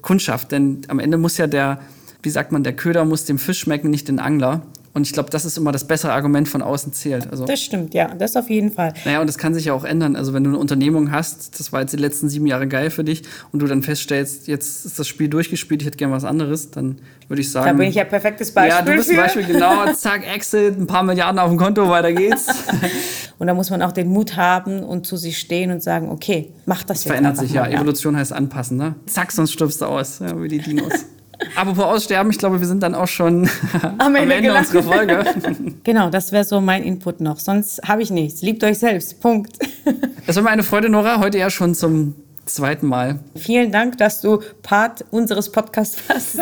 [0.00, 0.50] Kundschaft.
[0.50, 1.78] Denn am Ende muss ja der,
[2.22, 4.62] wie sagt man, der Köder muss dem Fisch schmecken, nicht den Angler.
[4.94, 7.30] Und ich glaube, das ist immer das bessere Argument von außen zählt.
[7.30, 8.92] Also, Das stimmt, ja, das auf jeden Fall.
[9.06, 10.16] naja, und das kann sich ja auch ändern.
[10.16, 13.02] Also, wenn du eine Unternehmung hast, das war jetzt die letzten sieben Jahre geil für
[13.02, 16.70] dich, und du dann feststellst, jetzt ist das Spiel durchgespielt, ich hätte gern was anderes,
[16.70, 17.66] dann würde ich sagen.
[17.66, 18.78] Da bin ich ja perfektes Beispiel.
[18.78, 19.22] Ja, du bist ein für.
[19.22, 19.92] Beispiel, genau.
[19.94, 22.46] Zack, Exit, ein paar Milliarden auf dem Konto, weiter geht's.
[23.38, 26.52] Und da muss man auch den Mut haben und zu sich stehen und sagen, okay,
[26.64, 27.62] mach das jetzt Verändert sich, ja.
[27.62, 28.94] mal, Evolution heißt anpassen, ne?
[29.06, 30.92] Zack, sonst stirbst du aus, ja, wie die Dinos.
[31.56, 33.48] Apropos Aussterben, ich glaube, wir sind dann auch schon
[33.98, 34.66] am Ende Ende, gelangt.
[34.74, 35.24] unserer Folge.
[35.84, 37.40] Genau, das wäre so mein Input noch.
[37.40, 38.40] Sonst habe ich nichts.
[38.42, 39.20] Liebt euch selbst.
[39.20, 39.58] Punkt.
[40.26, 42.14] Es war mir eine Freude, Nora, heute ja schon zum
[42.46, 43.18] zweiten Mal.
[43.34, 46.38] Vielen Dank, dass du Part unseres Podcasts warst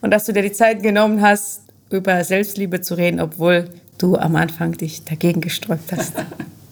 [0.00, 4.36] und dass du dir die Zeit genommen hast, über Selbstliebe zu reden, obwohl du am
[4.36, 6.12] Anfang dich dagegen gesträubt hast.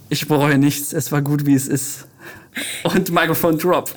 [0.08, 2.06] Ich bereue nichts, es war gut, wie es ist.
[2.84, 3.90] Und Mikrofon Drop.